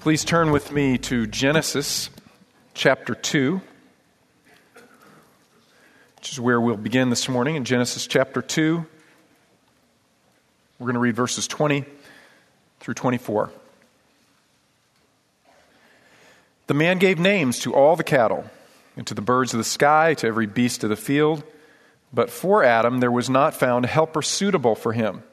[0.00, 2.08] Please turn with me to Genesis
[2.72, 3.60] chapter 2,
[6.16, 7.56] which is where we'll begin this morning.
[7.56, 8.86] In Genesis chapter 2,
[10.78, 11.84] we're going to read verses 20
[12.78, 13.50] through 24.
[16.68, 18.48] The man gave names to all the cattle,
[18.96, 21.42] and to the birds of the sky, to every beast of the field.
[22.14, 25.24] But for Adam there was not found a helper suitable for him.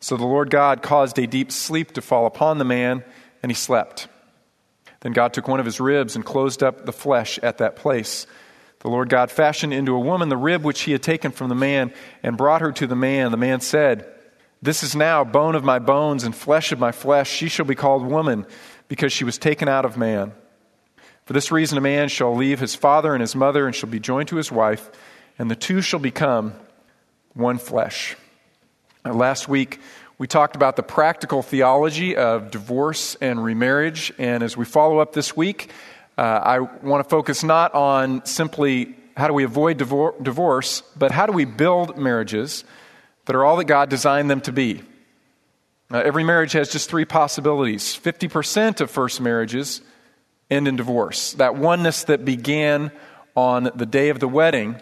[0.00, 3.04] So the Lord God caused a deep sleep to fall upon the man
[3.42, 4.08] and he slept.
[5.00, 8.26] Then God took one of his ribs and closed up the flesh at that place.
[8.80, 11.54] The Lord God fashioned into a woman the rib which he had taken from the
[11.54, 13.30] man and brought her to the man.
[13.30, 14.06] The man said,
[14.62, 17.30] This is now bone of my bones and flesh of my flesh.
[17.30, 18.46] She shall be called woman
[18.88, 20.32] because she was taken out of man.
[21.26, 24.00] For this reason, a man shall leave his father and his mother and shall be
[24.00, 24.90] joined to his wife,
[25.38, 26.54] and the two shall become
[27.34, 28.16] one flesh.
[29.04, 29.80] Last week,
[30.18, 34.12] we talked about the practical theology of divorce and remarriage.
[34.18, 35.70] And as we follow up this week,
[36.18, 41.12] uh, I want to focus not on simply how do we avoid divor- divorce, but
[41.12, 42.64] how do we build marriages
[43.26, 44.82] that are all that God designed them to be.
[45.90, 49.82] Uh, every marriage has just three possibilities 50% of first marriages
[50.50, 51.34] end in divorce.
[51.34, 52.90] That oneness that began
[53.36, 54.76] on the day of the wedding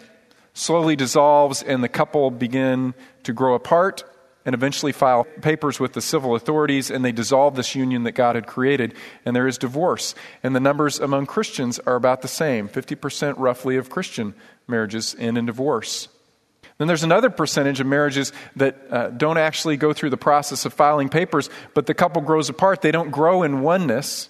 [0.53, 4.03] slowly dissolves, and the couple begin to grow apart
[4.47, 8.35] and eventually file papers with the civil authorities, and they dissolve this union that God
[8.35, 8.93] had created,
[9.25, 10.15] and there is divorce.
[10.41, 14.33] And the numbers among Christians are about the same 50% roughly of Christian
[14.65, 16.07] marriages end in divorce.
[16.77, 20.73] Then there's another percentage of marriages that uh, don't actually go through the process of
[20.73, 22.81] filing papers, but the couple grows apart.
[22.81, 24.29] They don't grow in oneness,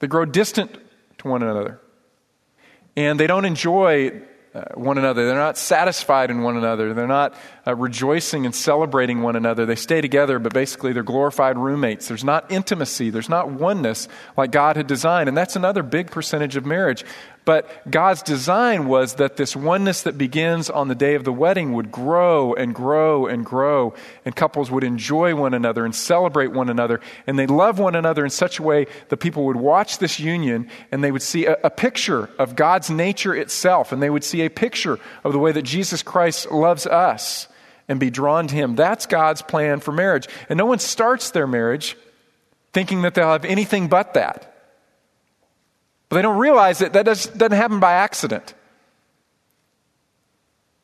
[0.00, 0.76] they grow distant
[1.18, 1.80] to one another.
[2.96, 4.22] And they don't enjoy
[4.54, 5.26] uh, one another.
[5.26, 6.94] They're not satisfied in one another.
[6.94, 7.34] They're not
[7.66, 9.66] uh, rejoicing and celebrating one another.
[9.66, 12.08] They stay together, but basically they're glorified roommates.
[12.08, 13.10] There's not intimacy.
[13.10, 15.28] There's not oneness like God had designed.
[15.28, 17.04] And that's another big percentage of marriage.
[17.48, 21.72] But God's design was that this oneness that begins on the day of the wedding
[21.72, 23.94] would grow and grow and grow,
[24.26, 28.22] and couples would enjoy one another and celebrate one another, and they love one another
[28.22, 31.56] in such a way that people would watch this union and they would see a,
[31.64, 35.50] a picture of God's nature itself, and they would see a picture of the way
[35.50, 37.48] that Jesus Christ loves us
[37.88, 38.74] and be drawn to Him.
[38.74, 40.28] That's God's plan for marriage.
[40.50, 41.96] And no one starts their marriage
[42.74, 44.57] thinking that they'll have anything but that.
[46.08, 48.54] But they don't realize that that doesn't happen by accident.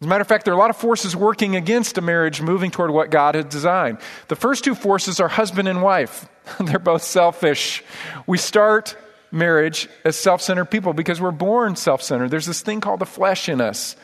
[0.01, 2.43] As a matter of fact, there are a lot of forces working against a marriage
[2.43, 3.99] moving toward what God had designed.
[4.29, 6.29] The first two forces are husband and wife.
[6.61, 7.83] They're both selfish.
[8.27, 8.97] We start
[9.31, 12.31] marriage as self centered people because we're born self centered.
[12.31, 13.97] There's this thing called the flesh in us,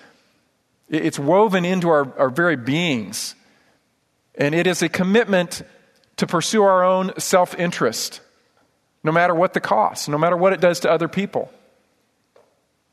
[0.89, 3.35] it's woven into our, our very beings.
[4.37, 5.63] And it is a commitment
[6.17, 8.21] to pursue our own self interest
[9.03, 11.51] no matter what the cost, no matter what it does to other people.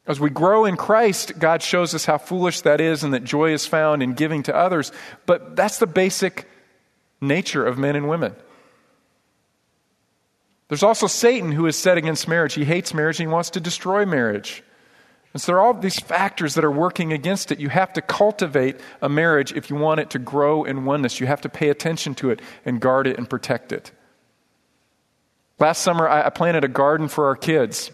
[0.06, 3.52] As we grow in Christ, God shows us how foolish that is and that joy
[3.52, 4.94] is found in giving to others.
[5.26, 6.50] But that's the basic
[7.20, 8.34] nature of men and women.
[10.70, 12.54] There's also Satan who is set against marriage.
[12.54, 14.64] He hates marriage and he wants to destroy marriage.
[15.34, 17.60] And so there are all these factors that are working against it.
[17.60, 21.20] You have to cultivate a marriage if you want it to grow in oneness.
[21.20, 23.92] You have to pay attention to it and guard it and protect it.
[25.60, 27.90] Last summer, I planted a garden for our kids.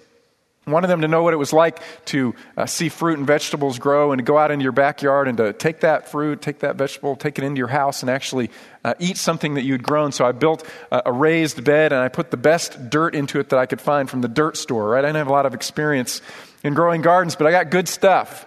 [0.68, 3.80] I wanted them to know what it was like to uh, see fruit and vegetables
[3.80, 6.78] grow and to go out into your backyard and to take that fruit, take that
[6.78, 8.50] vegetable, take it into your house and actually
[8.86, 10.14] uh, eat something that you'd grown.
[10.14, 13.60] So I built a, raised bed and I put the best dirt into it that
[13.60, 15.04] I could find from the dirt store, right?
[15.04, 16.22] I didn't have a lot of experience
[16.64, 18.46] in growing gardens, but I got good stuff.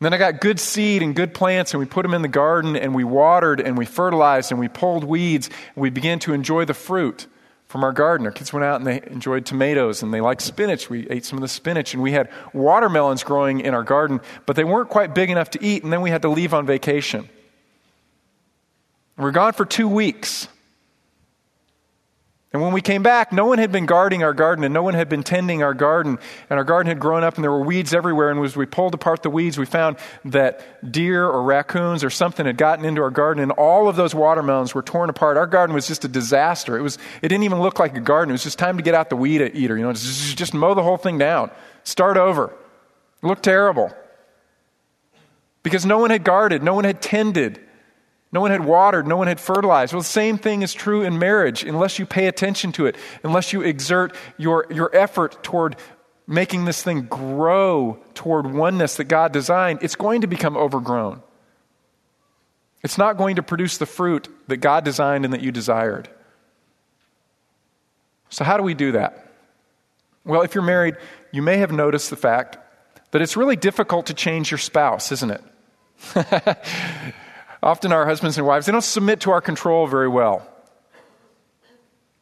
[0.00, 2.28] And then I got good seed and good plants, and we put them in the
[2.28, 6.34] garden, and we watered, and we fertilized, and we pulled weeds, and we began to
[6.34, 7.26] enjoy the fruit
[7.74, 8.24] from our garden.
[8.24, 10.88] Our kids went out and they enjoyed tomatoes and they liked spinach.
[10.88, 14.54] We ate some of the spinach and we had watermelons growing in our garden, but
[14.54, 17.28] they weren't quite big enough to eat, and then we had to leave on vacation.
[19.16, 20.46] We we're gone for two weeks.
[22.54, 24.94] And when we came back, no one had been guarding our garden and no one
[24.94, 26.20] had been tending our garden.
[26.48, 28.30] And our garden had grown up and there were weeds everywhere.
[28.30, 29.96] And as we pulled apart the weeds, we found
[30.26, 34.14] that deer or raccoons or something had gotten into our garden and all of those
[34.14, 35.36] watermelons were torn apart.
[35.36, 36.78] Our garden was just a disaster.
[36.78, 38.30] It, was, it didn't even look like a garden.
[38.30, 39.76] It was just time to get out the weed eater.
[39.76, 41.50] You know, just, just mow the whole thing down.
[41.82, 42.54] Start over.
[43.20, 43.92] It looked terrible.
[45.64, 47.63] Because no one had guarded, no one had tended.
[48.34, 49.92] No one had watered, no one had fertilized.
[49.92, 51.62] Well, the same thing is true in marriage.
[51.62, 55.76] Unless you pay attention to it, unless you exert your, your effort toward
[56.26, 61.22] making this thing grow toward oneness that God designed, it's going to become overgrown.
[62.82, 66.08] It's not going to produce the fruit that God designed and that you desired.
[68.30, 69.32] So, how do we do that?
[70.24, 70.96] Well, if you're married,
[71.30, 72.58] you may have noticed the fact
[73.12, 77.14] that it's really difficult to change your spouse, isn't it?
[77.64, 80.46] Often our husbands and wives, they don't submit to our control very well.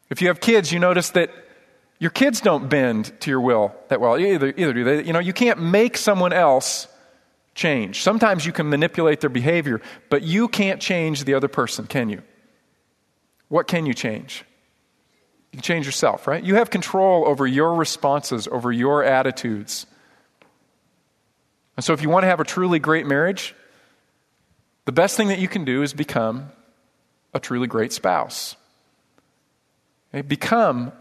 [0.09, 1.31] If you have kids, you notice that
[1.99, 4.17] your kids don't bend to your will that well.
[4.17, 5.03] Either, either do they.
[5.03, 6.87] You know, you can't make someone else
[7.56, 8.03] change.
[8.03, 12.23] Sometimes you can manipulate their behavior, but you can't change the other person, can you?
[13.49, 14.45] What can you change?
[15.50, 16.43] You can change yourself, right?
[16.43, 19.87] You have control over your responses, over your attitudes.
[21.77, 23.56] And so, if you want to have a truly great marriage,
[24.84, 26.50] the best thing that you can do is become
[27.34, 28.56] a truly great spouse.
[30.12, 30.23] Okay?
[30.23, 30.93] Become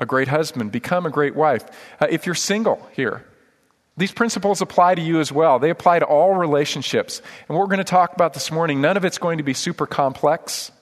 [0.00, 1.64] a great husband, become a great wife.
[2.00, 3.24] Uh, if you're single here,
[3.96, 5.58] these principles apply to you as well.
[5.58, 7.20] They apply to all relationships.
[7.48, 9.54] And what we're going to talk about this morning, none of it's going to be
[9.54, 10.72] super complex.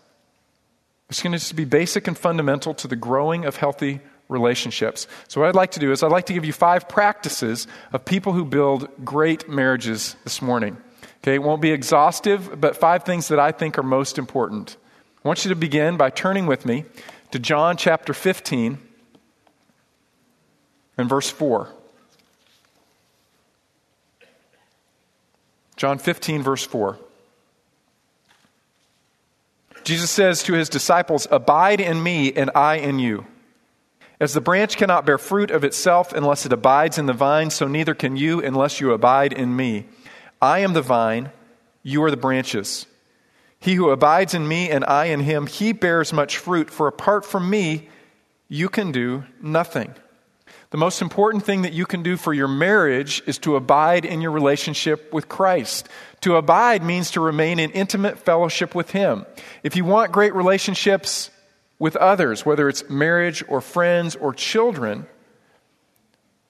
[1.11, 5.07] It's going to just be basic and fundamental to the growing of healthy relationships.
[5.29, 8.03] So, what I'd like to do is, I'd like to give you five practices of
[8.03, 10.79] people who build great marriages this morning.
[11.23, 14.77] Okay, it won't be exhaustive, but five things that I think are most important.
[15.25, 16.85] I want you to begin by turning with me
[17.31, 18.79] to John chapter 15
[20.99, 21.69] and verse 4.
[25.77, 26.99] John 15, verse 4.
[29.85, 33.27] Jesus says to his disciples, Abide in me, and I in you.
[34.21, 37.67] As the branch cannot bear fruit of itself unless it abides in the vine, so
[37.67, 39.87] neither can you unless you abide in me.
[40.43, 41.31] I am the vine,
[41.85, 42.87] you are the branches.
[43.61, 47.25] He who abides in me and I in him, he bears much fruit, for apart
[47.25, 47.89] from me,
[48.49, 49.95] you can do nothing.
[50.71, 54.21] The most important thing that you can do for your marriage is to abide in
[54.21, 55.89] your relationship with Christ.
[56.23, 59.27] To abide means to remain in intimate fellowship with Him.
[59.63, 61.31] If you want great relationships
[61.79, 65.07] with others, whether it's marriage or friends or children,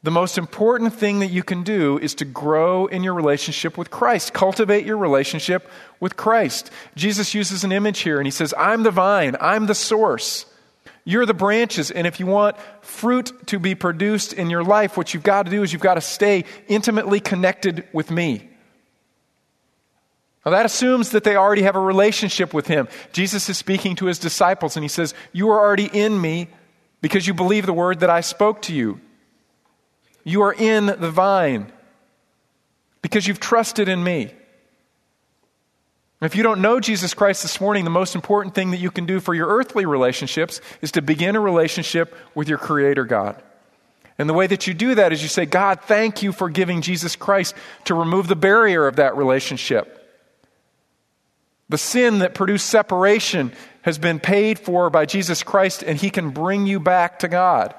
[0.02, 3.90] the most important thing that you can do is to grow in your relationship with
[3.90, 4.32] Christ.
[4.32, 5.68] Cultivate your relationship
[6.00, 6.70] with Christ.
[6.96, 10.46] Jesus uses an image here and he says, I'm the vine, I'm the source.
[11.04, 15.12] You're the branches, and if you want fruit to be produced in your life, what
[15.12, 18.48] you've got to do is you've got to stay intimately connected with me.
[20.44, 22.86] Now, that assumes that they already have a relationship with Him.
[23.12, 26.48] Jesus is speaking to His disciples, and He says, You are already in me
[27.00, 29.00] because you believe the word that I spoke to you.
[30.24, 31.72] You are in the vine
[33.02, 34.32] because you've trusted in me.
[36.20, 39.06] If you don't know Jesus Christ this morning, the most important thing that you can
[39.06, 43.42] do for your earthly relationships is to begin a relationship with your Creator God.
[44.18, 46.80] And the way that you do that is you say, God, thank you for giving
[46.80, 49.98] Jesus Christ to remove the barrier of that relationship.
[51.68, 56.30] The sin that produced separation has been paid for by Jesus Christ, and He can
[56.30, 57.74] bring you back to God.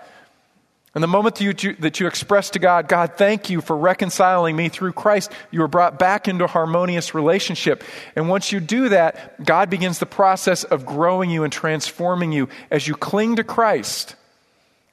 [0.96, 4.56] And the moment that you, that you express to God, God, thank you for reconciling
[4.56, 7.84] me through Christ, you are brought back into harmonious relationship.
[8.16, 12.48] And once you do that, God begins the process of growing you and transforming you
[12.70, 14.16] as you cling to Christ,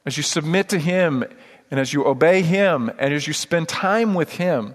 [0.03, 1.23] as you submit to Him,
[1.69, 4.73] and as you obey Him, and as you spend time with Him.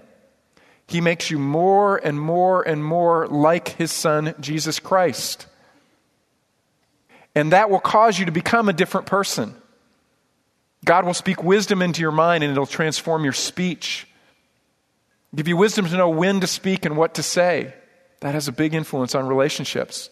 [0.87, 5.45] He makes you more and more and more like His Son, Jesus Christ.
[7.35, 9.53] And that will cause you to become a different person.
[10.87, 14.07] God will speak wisdom into your mind and it'll transform your speech.
[15.35, 17.73] Give you wisdom to know when to speak and what to say.
[18.21, 20.09] That has a big influence on relationships.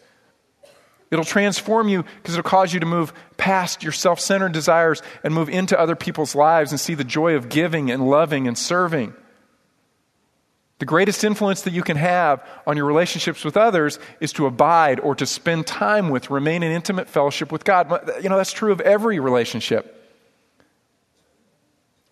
[1.09, 5.33] It'll transform you because it'll cause you to move past your self centered desires and
[5.33, 9.13] move into other people's lives and see the joy of giving and loving and serving.
[10.79, 14.99] The greatest influence that you can have on your relationships with others is to abide
[14.99, 18.11] or to spend time with, remain in intimate fellowship with God.
[18.21, 19.94] You know, that's true of every relationship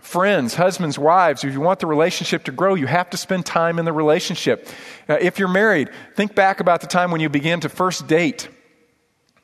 [0.04, 3.80] friends, husbands, wives, if you want the relationship to grow, you have to spend time
[3.80, 4.68] in the relationship.
[5.08, 8.50] Uh, if you're married, think back about the time when you began to first date.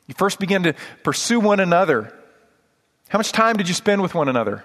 [0.06, 2.14] You first began to pursue one another.
[3.08, 4.62] How much time did you spend with one another?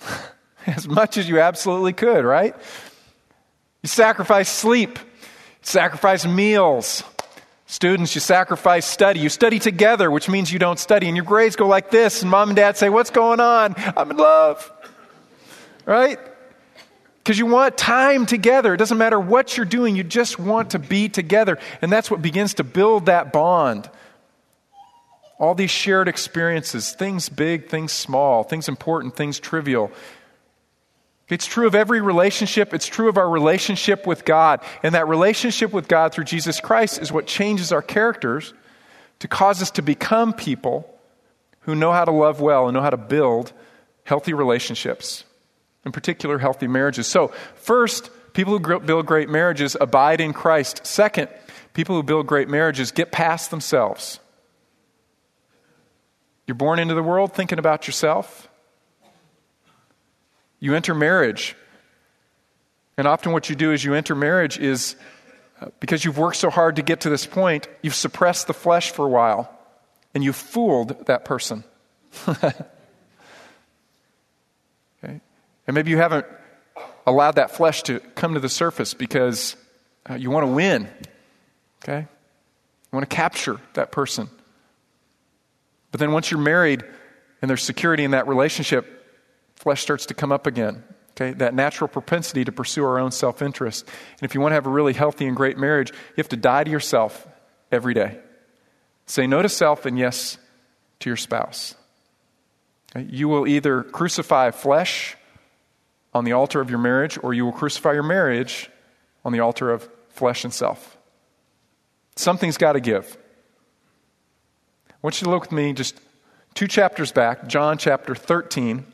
[0.66, 2.54] as much as you absolutely could, right?
[3.82, 4.98] You sacrifice sleep,
[5.62, 7.04] sacrifice meals.
[7.66, 9.20] Students, you sacrifice study.
[9.20, 11.06] You study together, which means you don't study.
[11.06, 13.74] And your grades go like this, and mom and dad say, What's going on?
[13.96, 14.70] I'm in love
[15.86, 16.18] right?
[17.18, 18.74] Because you want time together.
[18.74, 21.58] It doesn't matter what you're doing, you just want to be together.
[21.80, 23.88] And that's what begins to build that bond.
[25.38, 29.90] All these shared experiences, things big, things small, things important, things trivial.
[31.28, 32.74] It's true of every relationship.
[32.74, 34.60] It's true of our relationship with God.
[34.82, 38.52] And that relationship with God through Jesus Christ is what changes our characters
[39.20, 40.88] to cause us to become people
[41.60, 43.52] who know how to love well and know how to build
[44.04, 45.24] healthy relationships,
[45.84, 47.06] in particular, healthy marriages.
[47.06, 50.86] So, first, people who build great marriages abide in Christ.
[50.86, 51.28] Second,
[51.72, 54.20] people who build great marriages get past themselves.
[56.46, 58.48] You're born into the world thinking about yourself.
[60.60, 61.56] You enter marriage.
[62.96, 64.96] And often, what you do as you enter marriage is
[65.60, 68.90] uh, because you've worked so hard to get to this point, you've suppressed the flesh
[68.90, 69.50] for a while
[70.14, 71.64] and you've fooled that person.
[75.66, 76.26] And maybe you haven't
[77.06, 79.56] allowed that flesh to come to the surface because
[80.08, 80.88] uh, you want to win.
[81.82, 82.00] Okay?
[82.00, 84.28] You want to capture that person.
[85.90, 86.84] But then once you're married
[87.40, 89.04] and there's security in that relationship,
[89.54, 90.82] flesh starts to come up again.
[91.12, 93.86] Okay, that natural propensity to pursue our own self interest.
[93.86, 96.36] And if you want to have a really healthy and great marriage, you have to
[96.36, 97.28] die to yourself
[97.70, 98.18] every day.
[99.06, 100.38] Say no to self and yes
[101.00, 101.76] to your spouse.
[102.96, 105.16] You will either crucify flesh
[106.14, 108.70] on the altar of your marriage, or you will crucify your marriage
[109.24, 110.96] on the altar of flesh and self.
[112.16, 113.16] Something's got to give.
[114.90, 115.98] I want you to look with me just
[116.54, 118.84] two chapters back, John chapter 13,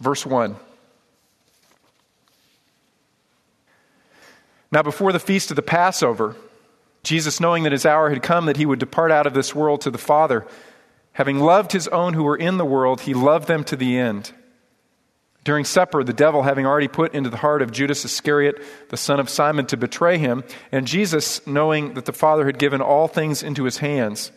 [0.00, 0.54] verse 1.
[4.70, 6.36] Now, before the feast of the Passover,
[7.02, 9.80] Jesus, knowing that his hour had come that he would depart out of this world
[9.82, 10.46] to the Father,
[11.12, 14.32] having loved his own who were in the world, he loved them to the end.
[15.44, 19.18] During supper, the devil having already put into the heart of Judas Iscariot, the son
[19.18, 23.42] of Simon, to betray him, and Jesus, knowing that the Father had given all things
[23.42, 24.30] into his hands,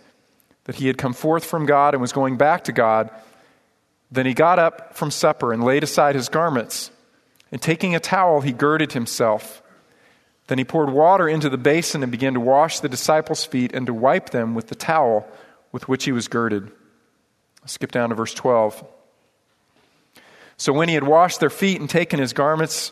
[0.64, 3.12] that he had come forth from God and was going back to God,
[4.12, 6.90] then he got up from supper and laid aside his garments,
[7.52, 9.62] and taking a towel, he girded himself.
[10.48, 13.86] Then he poured water into the basin and began to wash the disciples' feet and
[13.86, 15.28] to wipe them with the towel
[15.72, 16.72] with which he was girded.
[17.66, 18.84] Skip down to verse 12.
[20.58, 22.92] So when he had washed their feet and taken his garments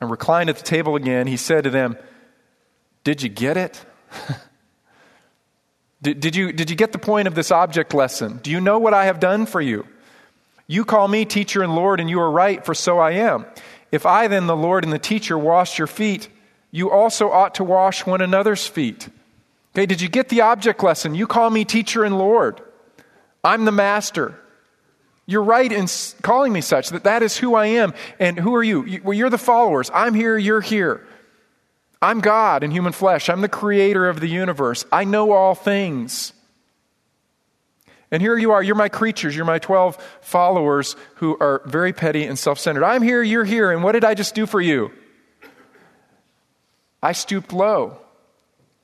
[0.00, 1.96] and reclined at the table again, he said to them,
[3.04, 3.84] Did you get it?
[6.02, 8.38] did, did, you, did you get the point of this object lesson?
[8.42, 9.86] Do you know what I have done for you?
[10.66, 13.44] You call me teacher and Lord, and you are right, for so I am.
[13.92, 16.28] If I, then, the Lord and the teacher, washed your feet,
[16.70, 19.08] you also ought to wash one another's feet.
[19.74, 21.14] Okay, did you get the object lesson?
[21.14, 22.60] You call me teacher and Lord.
[23.44, 24.40] I'm the master.
[25.26, 25.86] You're right in
[26.22, 27.94] calling me such, that that is who I am.
[28.18, 29.00] And who are you?
[29.02, 29.90] Well, you're the followers.
[29.94, 31.06] I'm here, you're here.
[32.02, 33.30] I'm God in human flesh.
[33.30, 34.84] I'm the creator of the universe.
[34.92, 36.34] I know all things.
[38.10, 38.62] And here you are.
[38.62, 39.34] You're my creatures.
[39.34, 42.84] You're my 12 followers who are very petty and self centered.
[42.84, 43.72] I'm here, you're here.
[43.72, 44.92] And what did I just do for you?
[47.02, 47.98] I stooped low.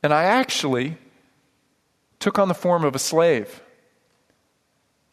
[0.02, 0.97] And I actually
[2.18, 3.62] took on the form of a slave.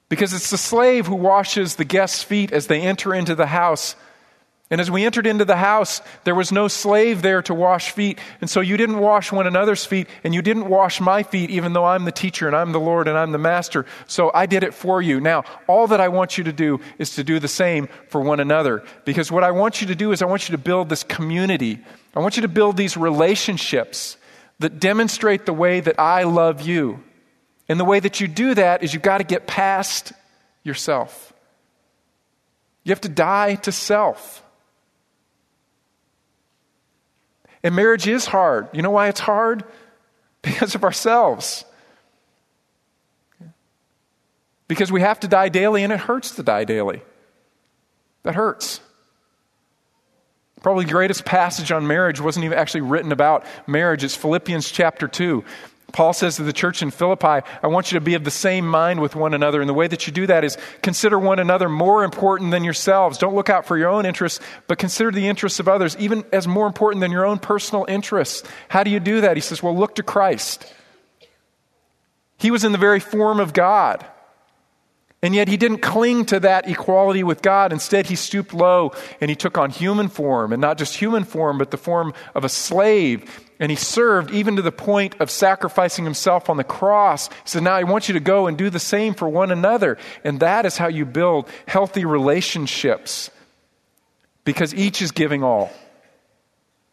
[0.10, 3.96] Because it's the slave who washes the guest's feet as they enter into the house.
[4.70, 8.20] And as we entered into the house, there was no slave there to wash feet.
[8.42, 11.72] And so you didn't wash one another's feet, and you didn't wash my feet, even
[11.72, 13.86] though I'm the teacher and I'm the Lord and I'm the master.
[14.08, 15.22] So I did it for you.
[15.22, 18.42] Now, all that I want you to do is to do the same for one
[18.42, 18.84] another.
[19.06, 21.80] Because what I want you to do is I want you to build this community.
[22.14, 24.18] I want you to build these relationships
[24.60, 27.02] that demonstrate the way that I love you.
[27.70, 30.14] And the way that you do that is you've got to get past
[30.64, 31.34] yourself.
[32.84, 34.44] You have to die to self.
[37.64, 38.70] And marriage is hard.
[38.72, 39.64] You know why it's hard?
[40.44, 41.66] Because of ourselves.
[44.68, 47.02] Because we have to die daily and it hurts to die daily.
[48.24, 48.80] That hurts.
[50.62, 54.04] Probably the greatest passage on marriage wasn't even actually written about marriage.
[54.04, 55.44] It's Philippians chapter 2.
[55.94, 58.68] Paul says to the church in Philippi, I want you to be of the same
[58.68, 59.62] mind with one another.
[59.62, 63.18] And the way that you do that is consider one another more important than yourselves.
[63.18, 66.48] Don't look out for your own interests, but consider the interests of others, even as
[66.48, 68.44] more important than your own personal interests.
[68.68, 69.38] How do you do that?
[69.38, 70.72] He says, Well, look to Christ.
[72.38, 74.06] He was in the very form of God.
[75.24, 77.74] And yet he didn't cling to that equality with God.
[77.74, 81.58] Instead, he stooped low and he took on human form, and not just human form,
[81.58, 83.47] but the form of a slave.
[83.60, 87.28] And he served even to the point of sacrificing himself on the cross.
[87.28, 89.98] He said, Now I want you to go and do the same for one another.
[90.24, 93.32] And that is how you build healthy relationships
[94.44, 95.72] because each is giving all.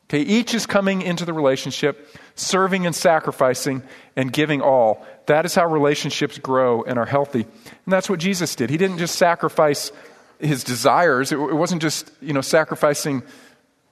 [0.09, 3.83] Okay, each is coming into the relationship, serving and sacrificing
[4.16, 5.06] and giving all.
[5.26, 7.40] That is how relationships grow and are healthy.
[7.42, 8.68] And that's what Jesus did.
[8.68, 9.92] He didn't just sacrifice
[10.38, 11.33] his desires.
[11.33, 13.23] It, wasn't just, you know, sacrificing,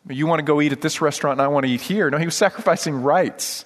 [0.09, 2.11] you want to go eat at this restaurant and I want to eat here.
[2.11, 3.65] No, he was sacrificing rights.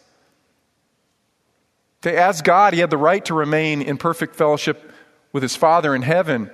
[2.04, 4.92] Okay, as God, he had the right to remain in perfect fellowship
[5.32, 6.50] with his Father in heaven,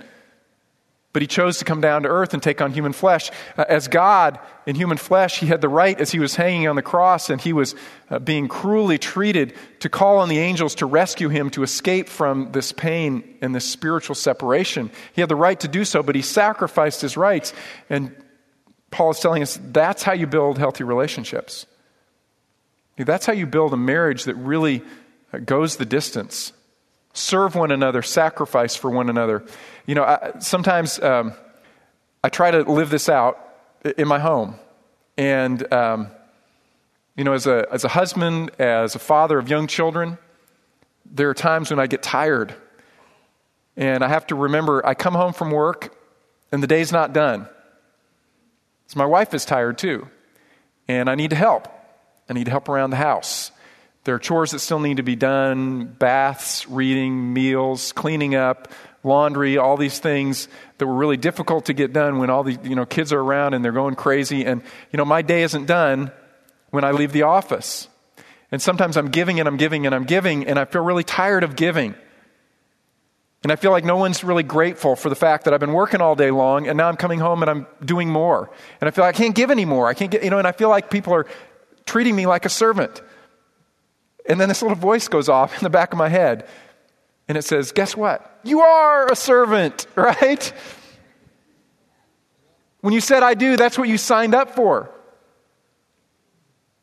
[1.13, 3.31] but he chose to come down to earth and take on human flesh.
[3.59, 6.77] Uh, as God in human flesh, he had the right, as he was hanging on
[6.77, 7.75] the cross and he was
[8.09, 12.53] uh, being cruelly treated, to call on the angels to rescue him to escape from
[12.53, 14.91] this pain and this spiritual separation.
[15.13, 17.53] He had the right to do so, but he sacrificed his rights.
[17.91, 18.17] And
[18.93, 21.67] Paul is telling us that's how you build healthy relationships.
[22.97, 24.83] That's how you build a marriage that really
[25.33, 26.53] uh, goes the distance.
[27.15, 29.45] Serve one another, sacrifice for one another.
[29.87, 31.33] You know, I, sometimes um,
[32.23, 33.39] I try to live this out
[33.97, 34.57] in my home.
[35.17, 36.09] And, um,
[37.17, 40.19] you know, as a, as a husband, as a father of young children,
[41.05, 42.55] there are times when I get tired.
[43.77, 45.97] And I have to remember I come home from work
[46.51, 47.49] and the day's not done.
[48.89, 50.09] So my wife is tired too.
[50.89, 51.69] And I need to help.
[52.29, 53.51] I need help around the house.
[54.05, 58.73] There are chores that still need to be done baths, reading, meals, cleaning up,
[59.05, 60.49] laundry, all these things
[60.79, 63.55] that were really difficult to get done when all the you know, kids are around
[63.55, 64.45] and they're going crazy.
[64.45, 66.11] And you know, my day isn't done
[66.71, 67.89] when I leave the office.
[68.51, 71.43] And sometimes I'm giving and I'm giving and I'm giving, and I feel really tired
[71.43, 71.95] of giving.
[73.43, 76.01] And I feel like no one's really grateful for the fact that I've been working
[76.01, 78.51] all day long and now I'm coming home and I'm doing more.
[78.81, 79.89] And I feel like I can't give anymore.
[79.89, 81.27] I can't get, you know, and I feel like people are
[81.85, 83.03] treating me like a servant.
[84.27, 86.47] And then this little voice goes off in the back of my head.
[87.27, 88.41] And it says, Guess what?
[88.45, 90.53] You are a servant, right?
[92.81, 94.91] When you said I do, that's what you signed up for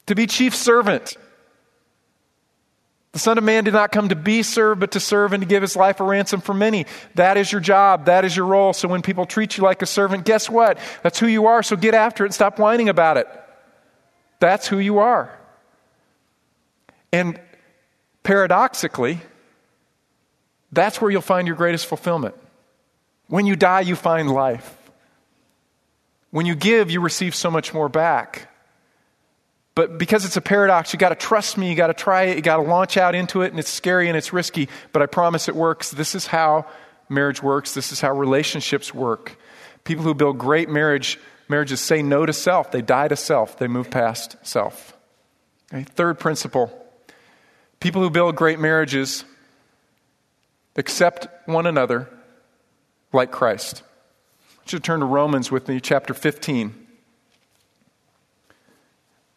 [0.07, 1.15] to be chief servant.
[3.19, 5.45] The Son of Man did not come to be served, but to serve and to
[5.45, 6.85] give his life a ransom for many.
[7.15, 8.05] That is your job.
[8.05, 8.71] That is your role.
[8.71, 10.77] So when people treat you like a servant, guess what?
[11.03, 11.61] That's who you are.
[11.61, 13.27] So get after it and stop whining about it.
[14.39, 15.37] That's who you are.
[17.11, 17.37] And
[18.23, 19.19] paradoxically,
[20.71, 22.35] that's where you'll find your greatest fulfillment.
[23.27, 24.77] When you die, you find life.
[26.31, 28.47] When you give, you receive so much more back.
[29.79, 32.35] But because it's a paradox, you got to trust me, you got to try it,
[32.35, 35.05] you got to launch out into it, and it's scary and it's risky, but I
[35.05, 35.91] promise it works.
[35.91, 36.65] This is how
[37.07, 39.39] marriage works, this is how relationships work.
[39.85, 43.69] People who build great marriage marriages say no to self, they die to self, they
[43.69, 44.97] move past self.
[45.73, 46.77] Okay, third principle
[47.79, 49.23] people who build great marriages
[50.75, 52.09] accept one another
[53.13, 53.81] like Christ.
[54.61, 56.78] I to turn to Romans with me, chapter 15.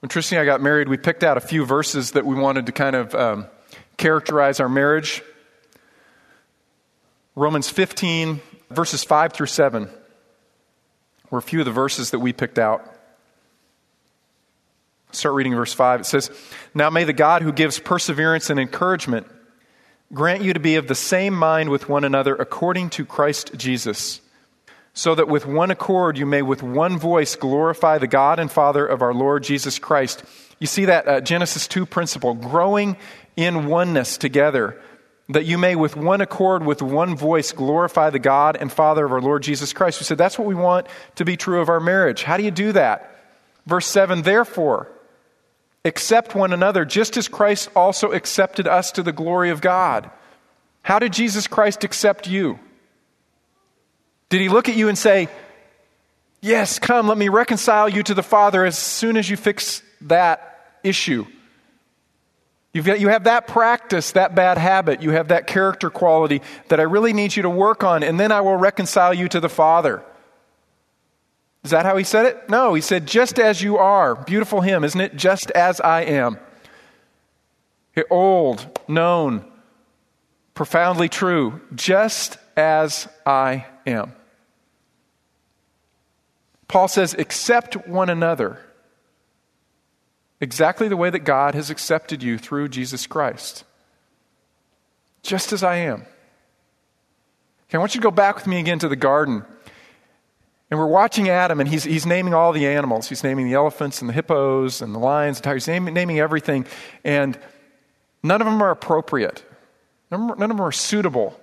[0.03, 2.67] When Tristan and I got married, we picked out a few verses that we wanted
[2.67, 3.47] to kind of um,
[3.97, 5.23] characterize our marriage.
[7.37, 9.89] Romans 15, verses 5 through 7
[11.31, 12.85] were a few of the verses that we picked out.
[15.13, 16.01] Start reading verse 5.
[16.01, 16.33] It says,
[16.75, 19.29] Now may the God who gives perseverance and encouragement
[20.13, 24.21] grant you to be of the same mind with one another according to Christ Jesus,
[24.95, 28.87] so that with one accord you may with one voice glorify the God and Father
[28.87, 30.23] of our Lord Jesus Christ.
[30.59, 32.97] You see that uh, Genesis 2 principle, growing
[33.37, 34.81] in oneness together
[35.29, 39.13] that you may with one accord, with one voice, glorify the God and Father of
[39.13, 40.01] our Lord Jesus Christ.
[40.01, 42.23] We said that's what we want to be true of our marriage.
[42.23, 43.21] How do you do that?
[43.67, 44.91] Verse 7 Therefore,
[45.85, 50.11] accept one another, just as Christ also accepted us to the glory of God.
[50.83, 52.59] How did Jesus Christ accept you?
[54.33, 55.29] Did he look at you and say,
[56.41, 60.79] Yes, come, let me reconcile you to the Father as soon as you fix that
[60.83, 61.27] issue?
[62.73, 66.81] You've got, you have that practice, that bad habit, you have that character quality that
[66.81, 69.51] I really need you to work on, and then I will reconcile you to the
[69.51, 70.03] Father.
[71.63, 72.49] Is that how he said it?
[72.49, 74.15] No, he said, just as you are.
[74.15, 75.15] Beautiful hymn, isn't it?
[75.15, 76.39] Just as I am.
[78.09, 79.45] Old, known,
[80.55, 81.61] profoundly true.
[81.75, 84.15] Just as I am.
[86.73, 88.59] Paul says, accept one another
[90.41, 93.65] exactly the way that God has accepted you through Jesus Christ,
[95.23, 96.07] just as I am.
[97.69, 99.45] Okay, I want you to go back with me again to the garden.
[100.71, 103.07] And we're watching Adam, and he's, he's naming all the animals.
[103.07, 105.67] He's naming the elephants and the hippos and the lions and tigers.
[105.67, 106.65] He's naming, naming everything.
[107.05, 107.39] And
[108.23, 109.45] none of them are appropriate,
[110.11, 111.39] none of them are suitable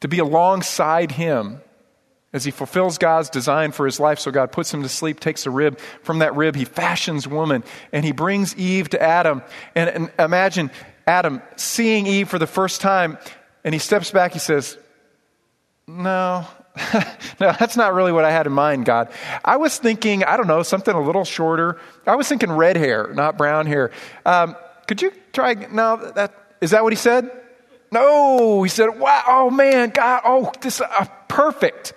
[0.00, 1.62] to be alongside him
[2.32, 4.18] as he fulfills God's design for his life.
[4.18, 5.78] So God puts him to sleep, takes a rib.
[6.02, 9.42] From that rib, he fashions woman, and he brings Eve to Adam.
[9.74, 10.70] And, and imagine
[11.06, 13.18] Adam seeing Eve for the first time,
[13.64, 14.76] and he steps back, he says,
[15.86, 16.46] No,
[17.40, 19.10] no, that's not really what I had in mind, God.
[19.44, 21.80] I was thinking, I don't know, something a little shorter.
[22.06, 23.90] I was thinking red hair, not brown hair.
[24.26, 24.54] Um,
[24.86, 25.54] could you try?
[25.54, 27.30] No, that is that what he said?
[27.90, 31.94] No, he said, wow, oh man, God, oh, this is uh, perfect.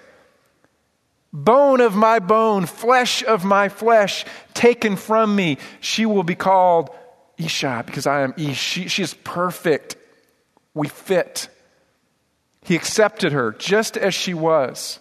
[1.34, 5.58] Bone of my bone, flesh of my flesh, taken from me.
[5.80, 6.90] She will be called
[7.38, 8.58] Isha because I am Ish.
[8.58, 9.96] She, she is perfect.
[10.74, 11.48] We fit.
[12.64, 15.00] He accepted her just as she was.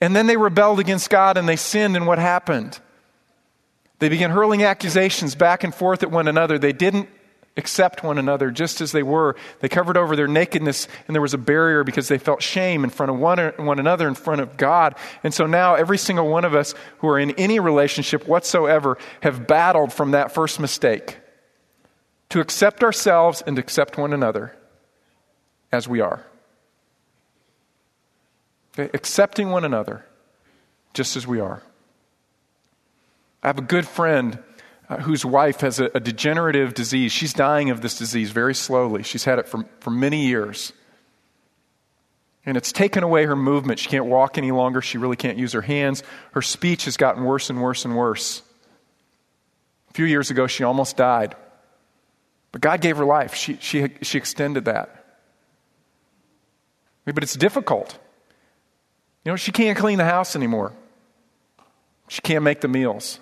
[0.00, 2.78] And then they rebelled against God and they sinned, and what happened?
[3.98, 6.58] They began hurling accusations back and forth at one another.
[6.58, 7.08] They didn't
[7.56, 9.36] accept one another just as they were.
[9.60, 12.90] They covered over their nakedness, and there was a barrier because they felt shame in
[12.90, 14.94] front of one, one another, in front of God.
[15.22, 19.46] And so now, every single one of us who are in any relationship whatsoever have
[19.46, 21.18] battled from that first mistake
[22.30, 24.56] to accept ourselves and accept one another
[25.72, 26.24] as we are.
[28.72, 28.90] Okay?
[28.94, 30.04] Accepting one another
[30.94, 31.62] just as we are.
[33.42, 34.38] I have a good friend
[34.90, 37.12] uh, whose wife has a, a, degenerative disease.
[37.12, 39.04] She's dying of this disease very slowly.
[39.04, 40.72] She's had it for, for many years.
[42.44, 43.78] And it's taken away her movement.
[43.78, 44.82] She can't walk any longer.
[44.82, 46.02] She really can't use her hands.
[46.32, 48.42] Her speech has gotten worse and worse and worse.
[49.90, 51.36] A few years ago, she almost died.
[52.50, 53.36] But God gave her life.
[53.36, 55.20] She, she, she extended that.
[57.04, 57.96] But it's difficult.
[59.24, 60.72] You know, she can't clean the house anymore.
[62.08, 63.20] She can't make the meals.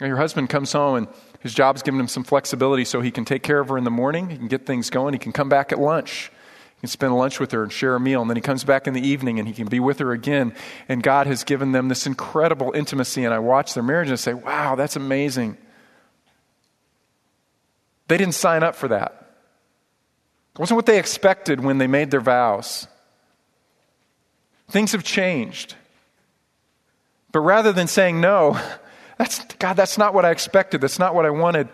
[0.00, 1.08] Your husband comes home and
[1.40, 3.90] his job's given him some flexibility so he can take care of her in the
[3.90, 4.28] morning.
[4.28, 5.14] He can get things going.
[5.14, 6.30] He can come back at lunch.
[6.74, 8.20] He can spend lunch with her and share a meal.
[8.20, 10.54] And then he comes back in the evening and he can be with her again.
[10.88, 13.24] And God has given them this incredible intimacy.
[13.24, 15.56] And I watch their marriage and I say, wow, that's amazing.
[18.08, 19.34] They didn't sign up for that.
[20.54, 22.86] It wasn't what they expected when they made their vows.
[24.68, 25.74] Things have changed.
[27.32, 28.60] But rather than saying, no,
[29.18, 31.68] that's, God, that's not what I expected, that's not what I wanted,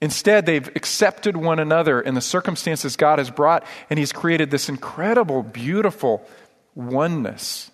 [0.00, 4.68] instead they've accepted one another in the circumstances God has brought, and He's created this
[4.68, 6.26] incredible, beautiful
[6.74, 7.70] oneness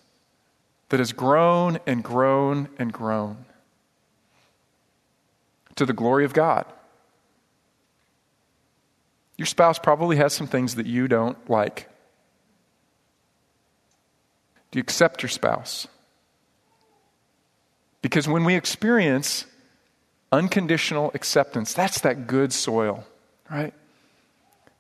[0.89, 3.45] that has grown and grown and grown
[5.77, 6.65] to the glory of God.
[9.37, 11.89] Your spouse probably has some things that you don't like.
[14.71, 15.87] Do you accept your spouse?
[18.03, 19.47] Because when we experience
[20.31, 23.05] unconditional acceptance, that's that good soil,
[23.51, 23.75] right?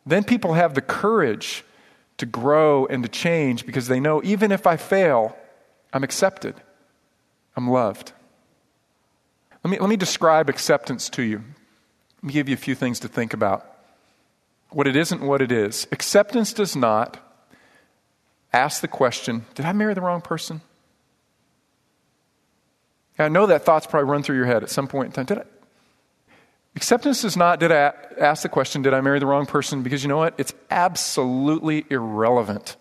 [0.06, 1.64] Then people have the courage
[2.18, 5.36] to grow and to change because they know even if I fail,
[5.92, 6.54] I'm accepted,
[7.56, 8.12] I'm loved.
[9.64, 11.38] Let me, let me describe acceptance to you.
[12.18, 13.64] Let me give you a few things to think about.
[14.70, 15.86] What it isn't, what it is.
[15.92, 17.18] Acceptance does not
[18.52, 20.60] ask the question Did I marry the wrong person?
[23.18, 25.24] I know that thoughts probably run through your head at some point in time.
[25.26, 25.44] Did I?
[26.76, 29.82] Acceptance is not, did I ask the question, did I marry the wrong person?
[29.82, 30.34] Because you know what?
[30.38, 32.76] It's absolutely irrelevant.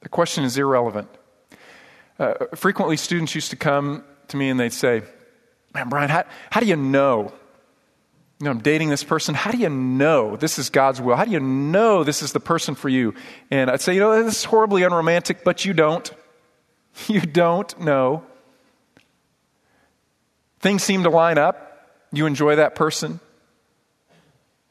[0.00, 1.08] The question is irrelevant.
[2.18, 5.02] Uh, frequently, students used to come to me and they'd say,
[5.74, 7.32] Man, Brian, how, how do you know
[8.40, 9.34] you know, I'm dating this person.
[9.34, 11.14] How do you know this is God's will?
[11.14, 13.14] How do you know this is the person for you?
[13.50, 16.10] And I'd say, you know, this is horribly unromantic, but you don't.
[17.08, 18.24] You don't know.
[20.60, 21.88] Things seem to line up.
[22.12, 23.20] You enjoy that person.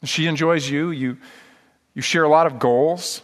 [0.04, 0.90] She enjoys you.
[0.90, 1.18] You,
[1.94, 3.22] you share a lot of goals.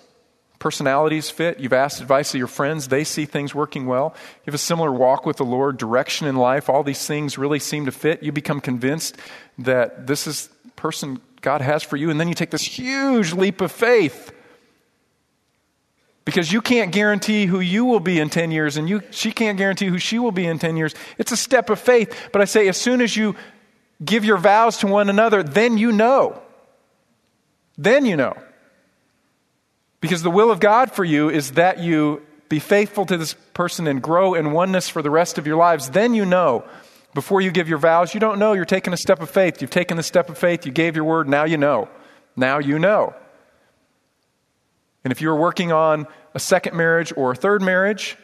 [0.59, 1.61] Personalities fit.
[1.61, 2.89] You've asked advice of your friends.
[2.89, 4.15] They see things working well.
[4.17, 6.69] You have a similar walk with the Lord, direction in life.
[6.69, 8.23] All these things really seem to fit.
[8.23, 9.17] You become convinced
[9.59, 12.11] that this is person God has for you.
[12.11, 14.33] And then you take this huge leap of faith.
[16.27, 19.57] Because you can't guarantee who you will be in 10 years, and you, she can't
[19.57, 20.93] guarantee who she will be in 10 years.
[21.19, 22.31] It's a step of faith.
[22.33, 23.37] But I say, as soon as you
[24.05, 26.43] give your vows to one another, then you know.
[27.79, 28.37] Then you know.
[30.01, 33.87] Because the will of God for you is that you be faithful to this person
[33.87, 35.91] and grow in oneness for the rest of your lives.
[35.91, 36.65] Then you know.
[37.15, 39.63] Before you give your vows, you don't know you're taking a step of faith.
[39.63, 41.89] You've taken the step of faith, you gave your word, now you know.
[42.35, 43.15] Now you know.
[45.07, 48.17] And if you're working on a second marriage or a third marriage,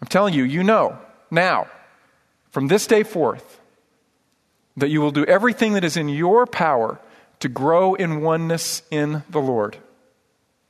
[0.00, 0.96] I'm telling you, you know
[1.32, 1.66] now,
[2.52, 3.60] from this day forth,
[4.76, 7.00] that you will do everything that is in your power
[7.40, 9.78] to grow in oneness in the Lord.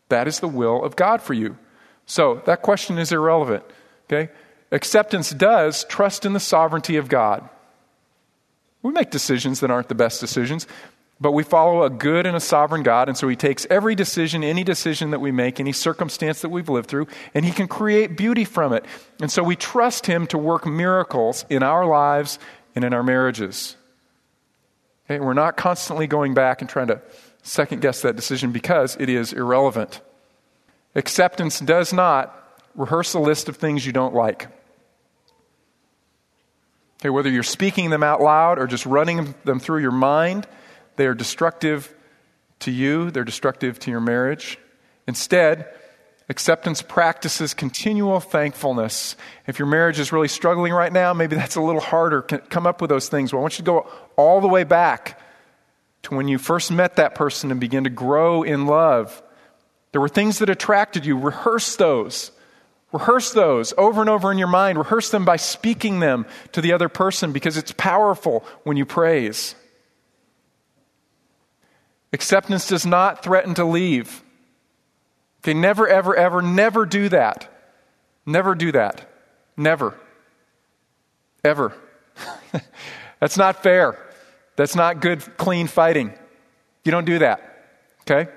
[0.09, 1.59] That is the will of God for you.
[2.07, 3.65] So that question is irrelevant.
[4.07, 4.33] Okay?
[4.73, 7.47] Acceptance does trust in the sovereignty of God.
[8.81, 10.67] We make decisions that aren't the best decisions,
[11.21, 14.43] but we follow a good and a sovereign God, and so He takes every decision,
[14.43, 18.17] any decision that we make, any circumstance that we've lived through, and He can create
[18.17, 18.85] beauty from it.
[19.21, 22.39] And so we trust Him to work miracles in our lives
[22.75, 23.77] and in our marriages.
[25.05, 25.21] Okay?
[25.21, 27.03] We're not constantly going back and trying to
[27.43, 30.01] second guess that decision because it is irrelevant.
[30.95, 32.37] Acceptance does not
[32.75, 34.49] rehearse a list of things you don't like.
[37.01, 40.47] Okay, whether you're speaking them out loud or just running them through your mind,
[40.97, 41.95] they are destructive
[42.61, 44.59] to you, they're destructive to your marriage.
[45.07, 45.67] Instead,
[46.29, 49.17] acceptance practices continual thankfulness.
[49.47, 52.23] If your marriage is really struggling right now, maybe that's a little harder.
[52.23, 53.33] Come up with those things.
[53.33, 55.21] Well, I want you to go all the way back
[56.03, 59.23] to when you first met that person and begin to grow in love.
[59.93, 61.19] There were things that attracted you.
[61.19, 62.31] Rehearse those.
[62.93, 64.79] Rehearse those over and over in your mind.
[64.79, 69.55] Rehearse them by speaking them to the other person because it's powerful when you praise.
[72.13, 74.23] Acceptance does not threaten to leave.
[75.43, 77.49] Okay, never, ever, ever, never do that.
[78.27, 79.09] Never do that.
[79.57, 79.99] Never.
[81.45, 81.73] Ever.
[83.21, 83.99] That's not fair.
[84.57, 86.13] That's not good, clean fighting.
[86.85, 87.67] You don't do that.
[88.03, 88.31] Okay?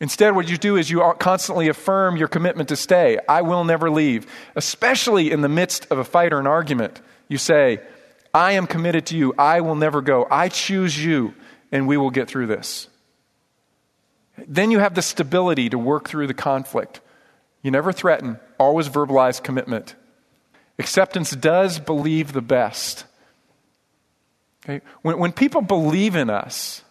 [0.00, 3.18] Instead, what you do is you constantly affirm your commitment to stay.
[3.28, 4.26] I will never leave.
[4.56, 7.80] Especially in the midst of a fight or an argument, you say,
[8.32, 9.34] I am committed to you.
[9.38, 10.26] I will never go.
[10.30, 11.34] I choose you,
[11.72, 12.88] and we will get through this.
[14.46, 17.00] Then you have the stability to work through the conflict.
[17.62, 19.94] You never threaten, always verbalize commitment.
[20.78, 23.04] Acceptance does believe the best.
[24.64, 24.84] Okay?
[25.02, 26.82] When, when people believe in us,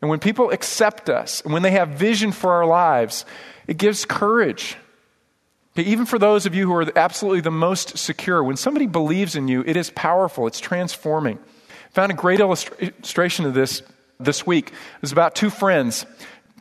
[0.00, 3.24] and when people accept us, and when they have vision for our lives,
[3.66, 4.76] it gives courage.
[5.76, 9.36] Okay, even for those of you who are absolutely the most secure, when somebody believes
[9.36, 11.38] in you, it is powerful, it's transforming.
[11.38, 13.82] I found a great illustration of this
[14.18, 14.70] this week.
[14.70, 16.06] It was about two friends.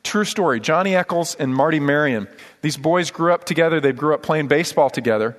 [0.04, 2.28] True story Johnny Echols and Marty Marion.
[2.62, 5.36] These boys grew up together, they grew up playing baseball together,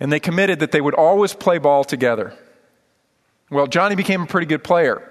[0.00, 2.34] and they committed that they would always play ball together.
[3.50, 5.08] Well, Johnny became a pretty good player,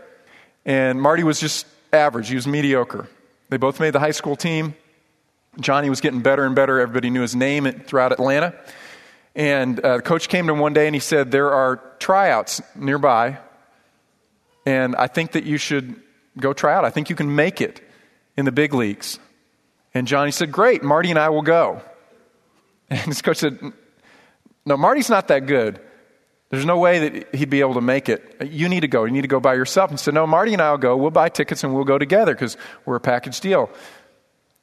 [0.65, 2.29] and Marty was just average.
[2.29, 3.07] He was mediocre.
[3.49, 4.75] They both made the high school team.
[5.59, 6.79] Johnny was getting better and better.
[6.79, 8.53] Everybody knew his name throughout Atlanta.
[9.35, 12.61] And uh, the coach came to him one day and he said, There are tryouts
[12.75, 13.37] nearby,
[14.65, 15.95] and I think that you should
[16.37, 16.85] go try out.
[16.85, 17.81] I think you can make it
[18.37, 19.19] in the big leagues.
[19.93, 21.81] And Johnny said, Great, Marty and I will go.
[22.91, 23.59] And his coach said,
[24.65, 25.79] No, Marty's not that good.
[26.49, 28.47] There's no way that he'd be able to make it.
[28.49, 29.03] You need to go.
[29.05, 29.91] You need to go by yourself.
[29.91, 30.97] And he said, No, Marty and I will go.
[30.97, 33.69] We'll buy tickets and we'll go together because we're a package deal.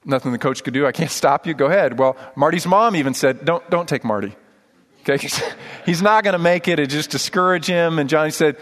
[0.04, 0.86] Nothing the coach could do.
[0.86, 1.54] I can't stop you.
[1.54, 1.98] Go ahead.
[1.98, 4.34] Well, Marty's mom even said, Don't, don't take Marty.
[5.08, 5.28] Okay?
[5.86, 6.80] He's not going to make it.
[6.80, 8.00] It just discourage him.
[8.00, 8.56] And Johnny said,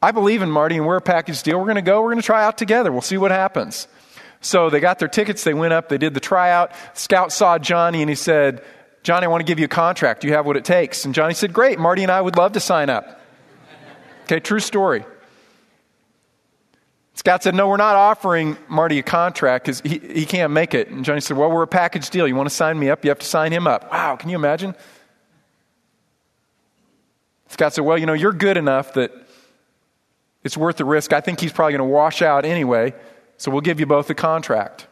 [0.00, 1.58] I believe in Marty and we're a package deal.
[1.58, 2.02] We're going to go.
[2.02, 2.92] We're going to try out together.
[2.92, 3.88] We'll see what happens.
[4.40, 5.42] So they got their tickets.
[5.42, 5.88] They went up.
[5.88, 6.72] They did the tryout.
[6.94, 8.62] Scout saw Johnny and he said,
[9.02, 10.20] Johnny, I want to give you a contract.
[10.20, 11.04] Do you have what it takes?
[11.04, 13.20] And Johnny said, Great, Marty and I would love to sign up.
[14.24, 15.04] Okay, true story.
[17.14, 20.88] Scott said, No, we're not offering Marty a contract because he, he can't make it.
[20.88, 22.28] And Johnny said, Well, we're a package deal.
[22.28, 23.04] You want to sign me up?
[23.04, 23.90] You have to sign him up.
[23.90, 24.74] Wow, can you imagine?
[27.48, 29.10] Scott said, Well, you know, you're good enough that
[30.44, 31.12] it's worth the risk.
[31.12, 32.94] I think he's probably going to wash out anyway,
[33.36, 34.86] so we'll give you both a contract.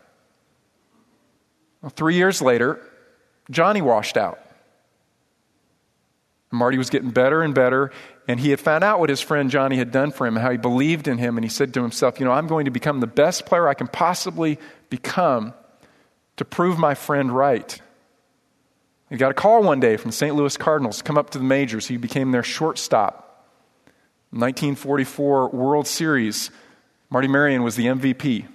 [1.83, 2.81] Well, three years later,
[3.51, 4.41] Johnny washed out.
[6.53, 7.93] Marty was getting better and better,
[8.29, 10.57] and he had found out what his friend Johnny had done for him, how he
[10.57, 13.07] believed in him, and he said to himself, You know, I'm going to become the
[13.07, 15.55] best player I can possibly become
[16.37, 17.81] to prove my friend right.
[19.11, 20.35] He got a call one day from St.
[20.35, 21.87] Louis Cardinals to come up to the majors.
[21.87, 23.26] He became their shortstop.
[24.31, 26.51] 1944 World Series,
[27.11, 28.47] Marty Marion was the MVP.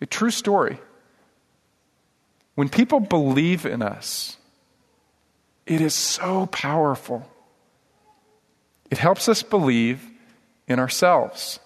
[0.00, 0.78] A true story.
[2.54, 4.36] When people believe in us,
[5.66, 7.30] it is so powerful.
[8.90, 10.02] It helps us believe
[10.66, 11.60] in ourselves.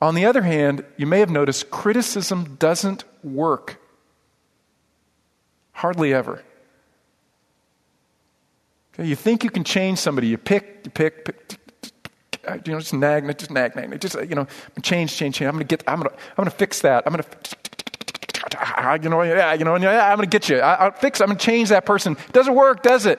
[0.00, 3.80] On the other hand, you may have noticed criticism doesn't work.
[5.72, 6.42] Hardly ever.
[8.94, 11.58] Okay, you think you can change somebody, you pick, you pick, pick
[12.66, 14.46] you know, just nag, just nag, nag, just you know,
[14.82, 15.48] change, change, change.
[15.48, 17.04] I'm gonna get, I'm gonna, I'm gonna fix that.
[17.06, 17.24] I'm gonna
[19.02, 20.58] you know, yeah, you know, yeah, I'm to get you.
[20.58, 21.20] I, will fix.
[21.20, 22.16] I'm to change that person.
[22.32, 23.18] Doesn't work, does it?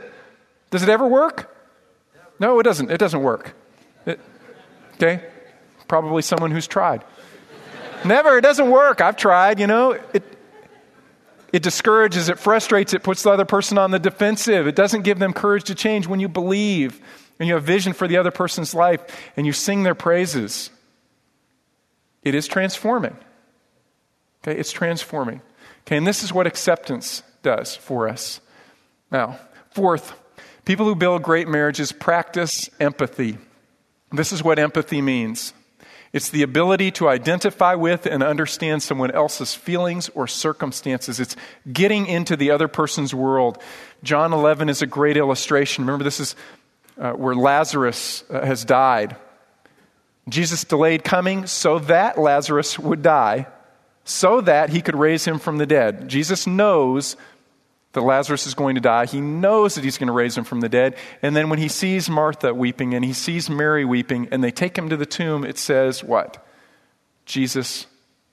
[0.71, 1.51] Does it ever work?
[2.39, 2.91] No, it doesn't.
[2.91, 3.55] It doesn't work.
[4.05, 4.19] It,
[4.95, 5.23] okay,
[5.87, 7.03] probably someone who's tried.
[8.03, 8.37] Never.
[8.37, 9.01] It doesn't work.
[9.01, 9.59] I've tried.
[9.59, 10.34] You know, it.
[11.55, 14.67] It discourages, it frustrates, it puts the other person on the defensive.
[14.67, 16.99] It doesn't give them courage to change when you believe
[17.39, 18.99] and you have vision for the other person's life
[19.37, 20.69] and you sing their praises.
[22.23, 23.15] It is transforming.
[24.43, 25.39] Okay, it's transforming.
[25.87, 28.41] Okay, and this is what acceptance does for us.
[29.09, 29.39] Now,
[29.69, 30.13] Fourth,
[30.65, 33.37] people who build great marriages practice empathy.
[34.11, 35.53] This is what empathy means
[36.13, 41.19] it's the ability to identify with and understand someone else's feelings or circumstances.
[41.19, 41.35] It's
[41.71, 43.57] getting into the other person's world.
[44.03, 45.85] John 11 is a great illustration.
[45.85, 46.35] Remember, this is
[46.97, 49.15] uh, where Lazarus uh, has died.
[50.27, 53.47] Jesus delayed coming so that Lazarus would die,
[54.03, 56.07] so that he could raise him from the dead.
[56.07, 57.15] Jesus knows
[57.95, 59.07] that Lazarus is going to die.
[59.07, 60.95] He knows that he's going to raise him from the dead.
[61.21, 64.77] And then when he sees Martha weeping and he sees Mary weeping and they take
[64.77, 66.45] him to the tomb, it says what?
[67.25, 67.87] Jesus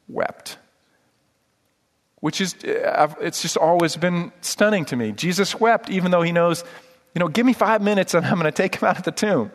[0.08, 0.58] wept.
[2.20, 5.12] Which is, it's just always been stunning to me.
[5.12, 6.62] Jesus wept even though he knows,
[7.14, 9.12] you know, give me five minutes and I'm going to take him out of the
[9.12, 9.50] tomb.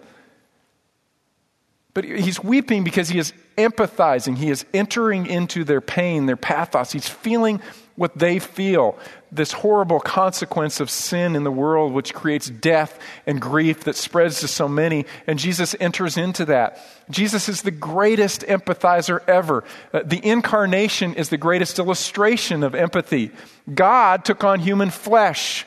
[1.94, 4.38] But he's weeping because he is empathizing.
[4.38, 6.92] He is entering into their pain, their pathos.
[6.92, 7.60] He's feeling
[7.98, 8.98] what they feel
[9.32, 14.40] this horrible consequence of sin in the world, which creates death and grief that spreads
[14.40, 15.06] to so many.
[15.26, 16.80] And Jesus enters into that.
[17.10, 19.64] Jesus is the greatest empathizer ever.
[19.92, 23.32] Uh, the incarnation is the greatest illustration of empathy.
[23.74, 25.66] God took on human flesh.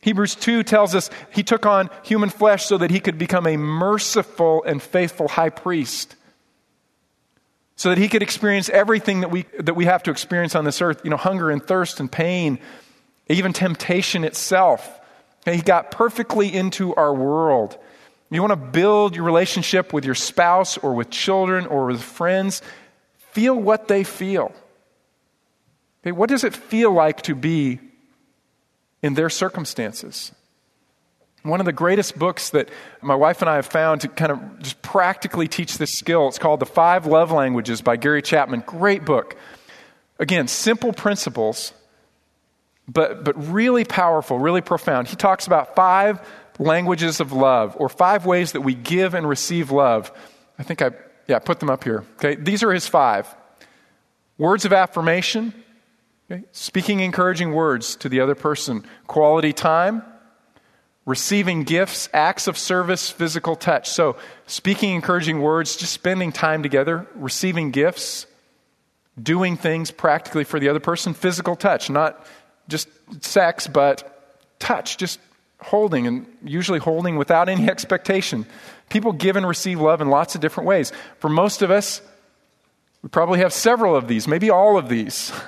[0.00, 3.56] Hebrews 2 tells us he took on human flesh so that he could become a
[3.56, 6.14] merciful and faithful high priest
[7.76, 10.80] so that he could experience everything that we, that we have to experience on this
[10.80, 12.58] earth you know, hunger and thirst and pain,
[13.28, 15.00] even temptation itself.
[15.44, 17.78] And he got perfectly into our world.
[18.30, 22.60] You want to build your relationship with your spouse or with children or with friends,
[23.30, 24.52] feel what they feel.
[26.02, 27.78] Okay, what does it feel like to be
[29.02, 30.32] in their circumstances?
[31.46, 32.68] One of the greatest books that
[33.00, 36.38] my wife and I have found to kind of just practically teach this skill, it's
[36.38, 38.64] called The Five Love Languages by Gary Chapman.
[38.66, 39.36] Great book.
[40.18, 41.72] Again, simple principles,
[42.88, 45.06] but, but really powerful, really profound.
[45.06, 46.20] He talks about five
[46.58, 50.10] languages of love or five ways that we give and receive love.
[50.58, 50.90] I think I,
[51.28, 52.04] yeah, put them up here.
[52.16, 53.32] Okay, these are his five
[54.36, 55.54] words of affirmation,
[56.28, 56.42] okay?
[56.50, 60.02] speaking encouraging words to the other person, quality time
[61.06, 63.88] receiving gifts, acts of service, physical touch.
[63.88, 64.16] So,
[64.46, 68.26] speaking encouraging words, just spending time together, receiving gifts,
[69.20, 72.26] doing things practically for the other person, physical touch, not
[72.68, 72.88] just
[73.24, 75.20] sex, but touch, just
[75.60, 78.44] holding, and usually holding without any expectation.
[78.90, 80.92] People give and receive love in lots of different ways.
[81.20, 82.02] For most of us,
[83.02, 85.32] we probably have several of these, maybe all of these.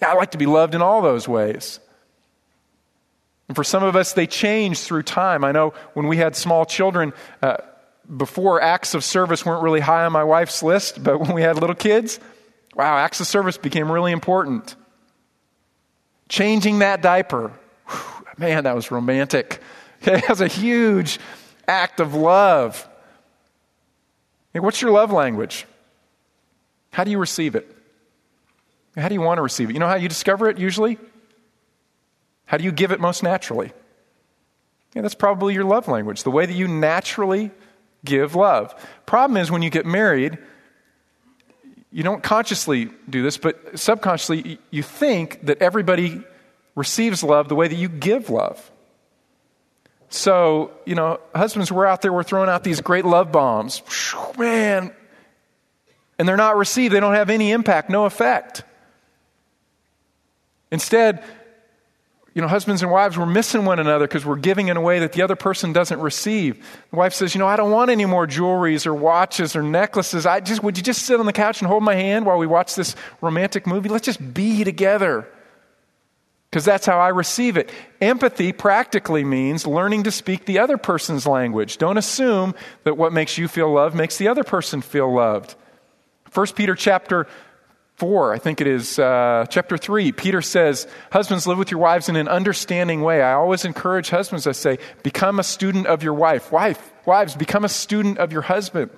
[0.00, 1.80] Yeah, I like to be loved in all those ways.
[3.48, 5.42] And for some of us, they change through time.
[5.42, 7.56] I know when we had small children, uh,
[8.14, 11.58] before acts of service weren't really high on my wife's list, but when we had
[11.58, 12.20] little kids,
[12.74, 14.76] wow, acts of service became really important.
[16.28, 17.52] Changing that diaper,
[17.88, 19.60] whew, man, that was romantic.
[20.02, 21.18] Okay, that was a huge
[21.66, 22.88] act of love.
[24.52, 25.66] Hey, what's your love language?
[26.90, 27.74] How do you receive it?
[28.96, 29.74] How do you want to receive it?
[29.74, 30.98] You know how you discover it usually?
[32.48, 33.72] How do you give it most naturally?
[34.94, 37.50] Yeah, that's probably your love language, the way that you naturally
[38.06, 38.74] give love.
[39.04, 40.38] Problem is, when you get married,
[41.92, 46.22] you don't consciously do this, but subconsciously, you think that everybody
[46.74, 48.70] receives love the way that you give love.
[50.08, 53.82] So, you know, husbands, we're out there, we're throwing out these great love bombs.
[54.38, 54.90] Man.
[56.18, 58.62] And they're not received, they don't have any impact, no effect.
[60.70, 61.22] Instead,
[62.38, 65.00] you know, husbands and wives, we're missing one another because we're giving in a way
[65.00, 66.64] that the other person doesn't receive.
[66.90, 70.24] The wife says, you know, I don't want any more jewelries or watches or necklaces.
[70.24, 72.46] I just, would you just sit on the couch and hold my hand while we
[72.46, 73.88] watch this romantic movie?
[73.88, 75.26] Let's just be together.
[76.48, 77.72] Because that's how I receive it.
[78.00, 81.76] Empathy practically means learning to speak the other person's language.
[81.78, 85.56] Don't assume that what makes you feel loved makes the other person feel loved.
[86.32, 87.26] 1 Peter chapter
[87.98, 92.08] 4, I think it is uh, chapter 3, Peter says, Husbands, live with your wives
[92.08, 93.20] in an understanding way.
[93.22, 96.52] I always encourage husbands, I say, become a student of your wife.
[96.52, 98.92] Wife, wives, become a student of your husband.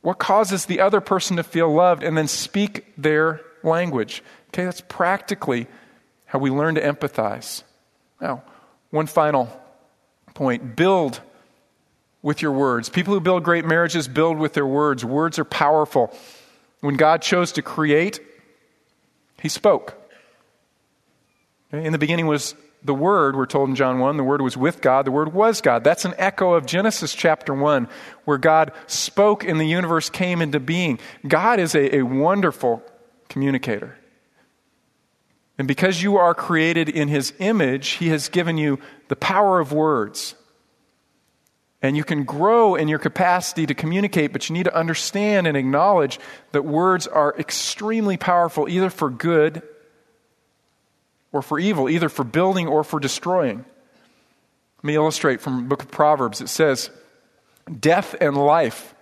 [0.00, 4.24] What causes the other person to feel loved and then speak their language?
[4.48, 5.68] Okay, that's practically
[6.24, 7.62] how we learn to empathize.
[8.20, 8.42] Now,
[8.90, 9.48] one final
[10.34, 11.20] point build
[12.22, 12.88] with your words.
[12.88, 15.04] People who build great marriages build with their words.
[15.04, 16.12] Words are powerful.
[16.84, 18.20] When God chose to create,
[19.40, 19.98] He spoke.
[21.72, 24.18] In the beginning was the Word, we're told in John 1.
[24.18, 25.06] The Word was with God.
[25.06, 25.82] The Word was God.
[25.82, 27.88] That's an echo of Genesis chapter 1,
[28.26, 30.98] where God spoke and the universe came into being.
[31.26, 32.82] God is a, a wonderful
[33.30, 33.96] communicator.
[35.56, 38.78] And because you are created in his image, he has given you
[39.08, 40.34] the power of words.
[41.84, 45.54] And you can grow in your capacity to communicate, but you need to understand and
[45.54, 46.18] acknowledge
[46.52, 49.60] that words are extremely powerful, either for good
[51.30, 53.66] or for evil, either for building or for destroying.
[54.78, 56.40] Let me illustrate from the book of Proverbs.
[56.40, 56.88] It says,
[57.80, 58.94] Death and life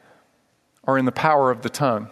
[0.82, 2.08] are in the power of the tongue.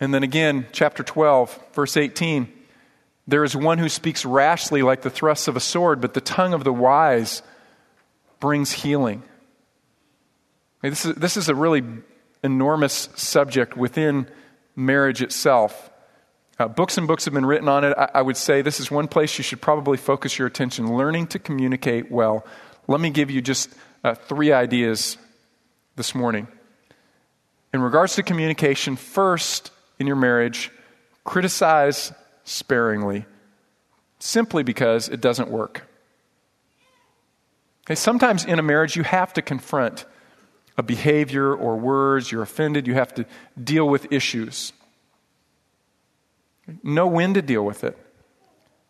[0.00, 2.50] And then again, chapter 12, verse 18
[3.28, 6.54] there is one who speaks rashly like the thrusts of a sword, but the tongue
[6.54, 7.42] of the wise
[8.40, 9.22] brings healing.
[10.82, 11.82] This is, this is a really
[12.42, 14.26] enormous subject within
[14.74, 15.90] marriage itself.
[16.58, 17.94] Uh, books and books have been written on it.
[17.96, 21.28] I, I would say this is one place you should probably focus your attention learning
[21.28, 22.46] to communicate well.
[22.88, 23.70] Let me give you just
[24.02, 25.18] uh, three ideas
[25.96, 26.48] this morning.
[27.72, 30.70] In regards to communication, first, in your marriage,
[31.24, 32.12] criticize
[32.44, 33.26] sparingly
[34.18, 35.89] simply because it doesn't work.
[37.90, 40.04] Okay, sometimes in a marriage, you have to confront
[40.78, 43.26] a behavior or words, you're offended, you have to
[43.60, 44.72] deal with issues.
[46.84, 47.98] Know when to deal with it.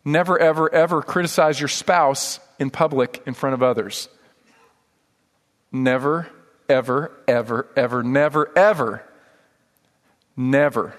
[0.05, 4.07] Never, ever, ever criticize your spouse in public in front of others.
[5.71, 6.27] Never,
[6.69, 9.03] ever, ever, ever, never, ever,
[10.37, 10.93] never,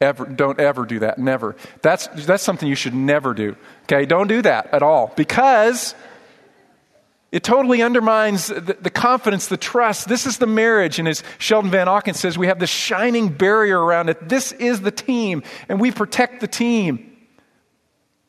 [0.00, 1.18] ever, don't ever do that.
[1.18, 1.54] Never.
[1.82, 3.56] That's, that's something you should never do.
[3.82, 4.06] Okay?
[4.06, 5.94] Don't do that at all because
[7.34, 10.06] it totally undermines the, the, confidence, the trust.
[10.06, 11.00] This is the marriage.
[11.00, 14.28] And as Sheldon Vanauken says, we have this shining barrier around it.
[14.28, 17.10] This is the team, and we protect the team.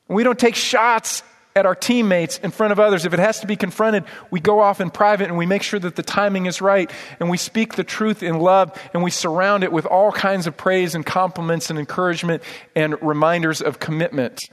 [0.08, 1.22] We don't take shots
[1.56, 3.06] at our teammates in front of others.
[3.06, 5.80] If it has to be confronted, we go off in private and we make sure
[5.80, 9.64] that the timing is right and we speak the truth in love and we surround
[9.64, 12.42] it with all kinds of praise and compliments and encouragement
[12.76, 14.50] and reminders of commitment.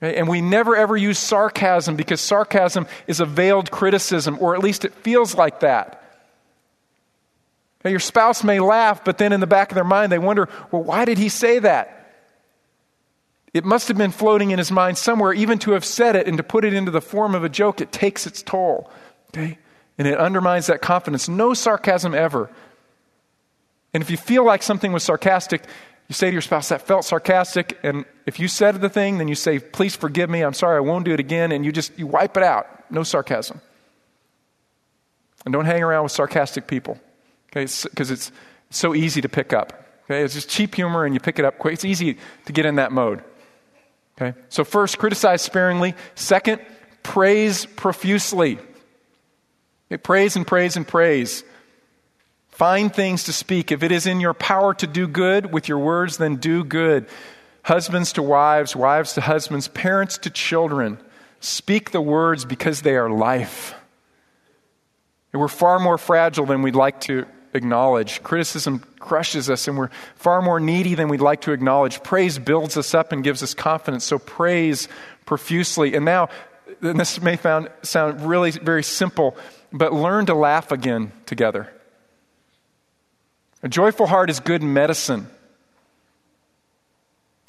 [0.00, 4.84] And we never ever use sarcasm because sarcasm is a veiled criticism, or at least
[4.84, 6.02] it feels like that.
[7.84, 10.48] Now, your spouse may laugh, but then in the back of their mind, they wonder,
[10.70, 11.94] well, why did he say that?
[13.54, 16.36] It must have been floating in his mind somewhere, even to have said it and
[16.36, 18.90] to put it into the form of a joke, it takes its toll.
[19.30, 19.58] Okay?
[19.96, 21.28] And it undermines that confidence.
[21.28, 22.50] No sarcasm ever.
[23.94, 25.64] And if you feel like something was sarcastic,
[26.08, 27.78] you say to your spouse, that felt sarcastic.
[27.82, 30.42] And if you said the thing, then you say, please forgive me.
[30.42, 30.78] I'm sorry.
[30.78, 31.52] I won't do it again.
[31.52, 32.90] And you just, you wipe it out.
[32.90, 33.60] No sarcasm.
[35.44, 36.98] And don't hang around with sarcastic people.
[37.50, 37.70] Okay?
[37.84, 38.32] Because it's,
[38.68, 39.86] it's so easy to pick up.
[40.04, 40.22] Okay?
[40.22, 41.74] It's just cheap humor and you pick it up quick.
[41.74, 43.22] It's easy to get in that mode.
[44.20, 44.36] Okay?
[44.48, 45.94] So, first, criticize sparingly.
[46.14, 46.60] Second,
[47.02, 48.58] praise profusely.
[49.90, 51.44] Okay, praise and praise and praise.
[52.58, 53.70] Find things to speak.
[53.70, 57.06] If it is in your power to do good with your words, then do good.
[57.62, 60.98] Husbands to wives, wives to husbands, parents to children.
[61.38, 63.76] Speak the words because they are life.
[65.32, 68.24] And we're far more fragile than we'd like to acknowledge.
[68.24, 72.02] Criticism crushes us, and we're far more needy than we'd like to acknowledge.
[72.02, 74.02] Praise builds us up and gives us confidence.
[74.02, 74.88] So praise
[75.26, 75.94] profusely.
[75.94, 76.28] And now,
[76.82, 77.38] and this may
[77.82, 79.36] sound really very simple,
[79.72, 81.72] but learn to laugh again together.
[83.62, 85.28] A joyful heart is good medicine.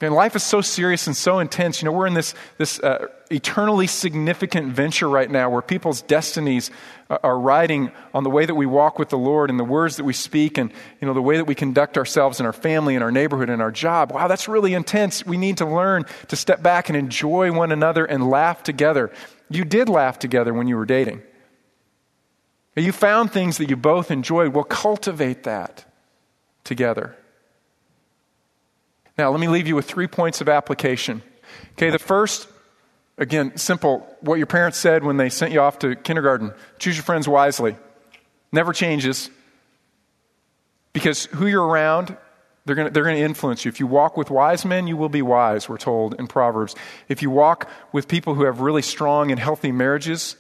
[0.01, 1.81] And life is so serious and so intense.
[1.81, 6.71] You know, we're in this, this uh, eternally significant venture right now where people's destinies
[7.09, 10.05] are riding on the way that we walk with the Lord and the words that
[10.05, 13.03] we speak and, you know, the way that we conduct ourselves in our family and
[13.03, 14.13] our neighborhood and our job.
[14.13, 15.25] Wow, that's really intense.
[15.25, 19.11] We need to learn to step back and enjoy one another and laugh together.
[19.49, 21.23] You did laugh together when you were dating.
[22.77, 24.53] You found things that you both enjoyed.
[24.53, 25.83] Well, cultivate that
[26.63, 27.15] together.
[29.17, 31.21] Now, let me leave you with three points of application.
[31.73, 32.47] Okay, the first,
[33.17, 37.03] again, simple, what your parents said when they sent you off to kindergarten choose your
[37.03, 37.75] friends wisely.
[38.51, 39.29] Never changes.
[40.93, 42.15] Because who you're around,
[42.65, 43.69] they're going to influence you.
[43.69, 46.75] If you walk with wise men, you will be wise, we're told in Proverbs.
[47.07, 50.35] If you walk with people who have really strong and healthy marriages,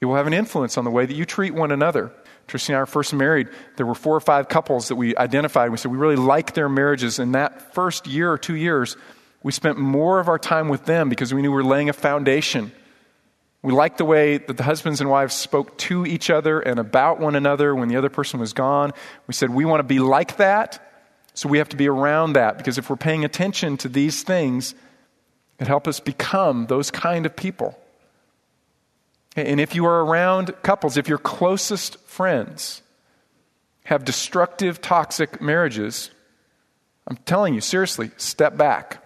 [0.00, 2.12] it will have an influence on the way that you treat one another.
[2.46, 5.70] Tracy and I were first married, there were four or five couples that we identified.
[5.70, 7.18] We said we really like their marriages.
[7.18, 8.96] In that first year or two years,
[9.42, 11.92] we spent more of our time with them because we knew we were laying a
[11.92, 12.72] foundation.
[13.62, 17.18] We liked the way that the husbands and wives spoke to each other and about
[17.18, 18.92] one another when the other person was gone.
[19.26, 20.80] We said we want to be like that,
[21.34, 24.74] so we have to be around that because if we're paying attention to these things,
[25.58, 27.76] it helps us become those kind of people.
[29.36, 32.82] And if you are around couples, if your closest friends
[33.84, 36.10] have destructive, toxic marriages,
[37.06, 39.04] I'm telling you, seriously, step back.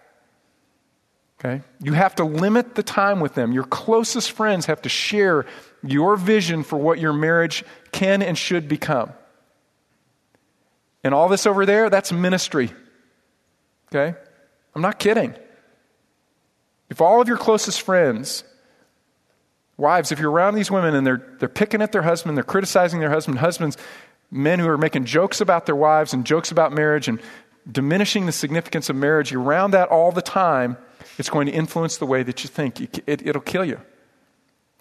[1.39, 1.63] Okay?
[1.83, 3.53] You have to limit the time with them.
[3.53, 5.47] Your closest friends have to share
[5.83, 9.13] your vision for what your marriage can and should become.
[11.03, 12.71] And all this over there, that's ministry.
[13.89, 14.17] Okay?
[14.75, 15.35] I'm not kidding.
[16.89, 18.45] If all of your closest friends,
[19.81, 23.01] wives, if you're around these women and they're, they're picking at their husband, they're criticizing
[23.01, 23.77] their husband, husbands,
[24.31, 27.21] men who are making jokes about their wives and jokes about marriage and
[27.71, 30.77] diminishing the significance of marriage, you're around that all the time,
[31.19, 32.81] it's going to influence the way that you think.
[32.81, 33.81] It, it'll kill you.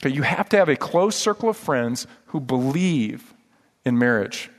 [0.02, 3.34] Okay, you have to have a close circle of friends who believe
[3.86, 4.50] in marriage.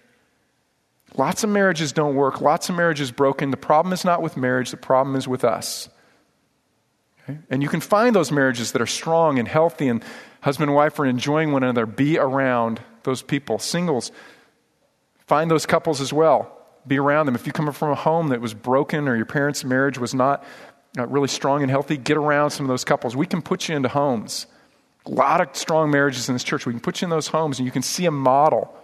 [1.17, 2.41] Lots of marriages don't work.
[2.41, 3.51] Lots of marriages broken.
[3.51, 5.89] The problem is not with marriage, the problem is with us.
[7.25, 7.39] Okay?
[7.51, 10.05] And you can find those marriages that are strong and healthy and
[10.41, 11.87] husband and wife are enjoying one another.
[11.87, 13.59] Be around those people.
[13.59, 14.13] Singles,
[15.27, 16.57] find those couples as well.
[16.87, 17.35] Be around them.
[17.35, 20.45] If you come from a home that was broken or your parents' marriage was not
[20.97, 23.15] really strong and healthy, get around some of those couples.
[23.15, 24.47] We can put you into homes.
[25.07, 26.67] A lot of strong marriages in this church.
[26.67, 28.75] We can put you in those homes and you can see a model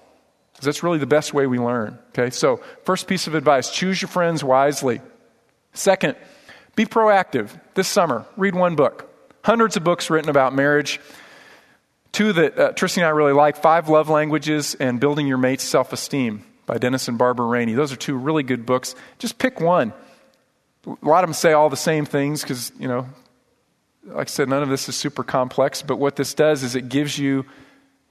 [0.53, 1.99] because that's really the best way we learn.
[2.11, 5.01] Okay, so first piece of advice choose your friends wisely.
[5.75, 6.17] Second,
[6.77, 8.25] be proactive this summer.
[8.37, 9.11] Read one book.
[9.43, 11.01] Hundreds of books written about marriage.
[12.13, 15.65] Two that uh, Tristy and I really like Five Love Languages and Building Your Mate's
[15.65, 17.75] Self Esteem by Dennis and Barbara Rainey.
[17.75, 18.95] Those are two really good books.
[19.19, 19.93] Just pick one.
[20.87, 23.09] A lot of them say all the same things because, you know,
[24.05, 26.89] like I said, none of this is super complex, but what this does is it
[26.89, 27.45] gives you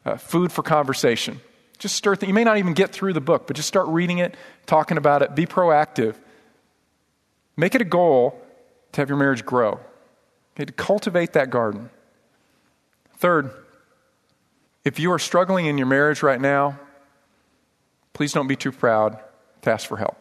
[0.05, 1.39] uh, food for conversation.
[1.77, 4.17] Just start, th- you may not even get through the book, but just start reading
[4.17, 4.35] it,
[4.65, 6.15] talking about it, be proactive.
[7.57, 8.41] Make it a goal
[8.95, 9.81] to have your marriage grow,
[10.55, 11.89] okay, to cultivate that garden.
[13.17, 13.51] Third,
[14.85, 16.79] if you are struggling in your marriage right now,
[18.13, 19.19] please don't be too proud
[19.63, 20.15] to ask for help.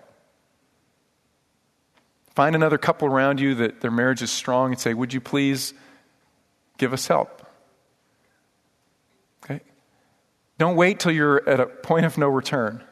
[2.35, 5.72] Find another couple around you that their marriage is strong and say, Would you please
[6.77, 7.47] give us help?
[9.45, 9.61] Okay?
[10.59, 12.83] Don't wait till you're at a point of no return.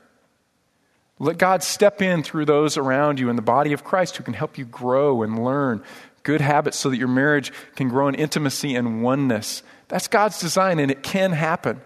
[1.18, 4.34] Let God step in through those around you in the body of Christ who can
[4.34, 5.82] help you grow and learn
[6.22, 9.62] good habits so that your marriage can grow in intimacy and oneness.
[9.88, 11.80] That's God's design, and it can happen.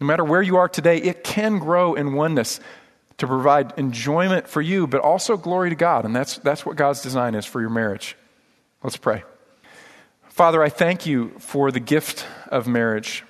[0.00, 2.60] No matter where you are today, it can grow in oneness
[3.18, 6.04] to provide enjoyment for you, but also glory to God.
[6.04, 8.16] And that's, that's what God's design is for your marriage.
[8.82, 9.22] Let's pray.
[10.28, 13.22] Father, I thank you for the gift of marriage.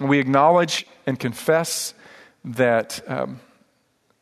[0.00, 1.94] We acknowledge and confess
[2.44, 3.40] that um,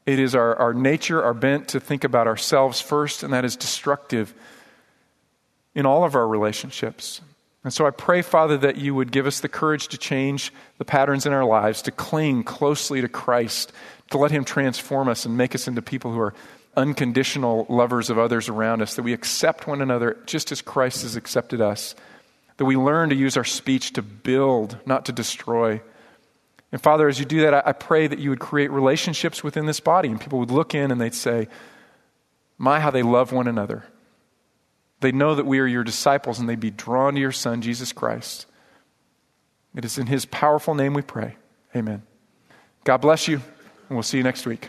[0.07, 3.57] it is our, our nature, our bent to think about ourselves first, and that is
[3.57, 4.35] destructive
[5.75, 7.21] in all of our relationships.
[7.63, 10.85] And so I pray, Father, that you would give us the courage to change the
[10.85, 13.73] patterns in our lives, to cling closely to Christ,
[14.11, 16.35] to let Him transform us and make us into people who are
[16.77, 21.17] unconditional lovers of others around us, that we accept one another just as Christ has
[21.17, 21.95] accepted us
[22.61, 25.81] that we learn to use our speech to build, not to destroy.
[26.73, 29.81] And Father, as you do that, I, pray that you would create relationships within this
[29.81, 31.49] body, and people would look in and they'd say,
[32.59, 33.85] My, how they love one another.
[35.01, 37.93] They know that we are your disciples, and they'd be drawn to your Son, Jesus
[37.93, 38.47] Christ.
[39.75, 41.37] It is in his powerful name we pray.
[41.75, 42.03] Amen.
[42.85, 44.69] God bless you, and we'll see you next week.